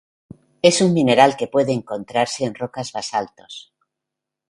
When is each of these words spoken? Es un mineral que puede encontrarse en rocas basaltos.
Es 0.63 0.81
un 0.81 0.93
mineral 0.93 1.35
que 1.37 1.45
puede 1.47 1.73
encontrarse 1.73 2.43
en 2.43 2.55
rocas 2.55 2.91
basaltos. 2.91 3.71